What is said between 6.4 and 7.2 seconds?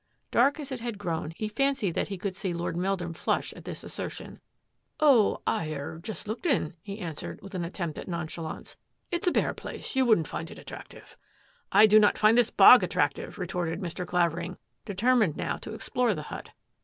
in," he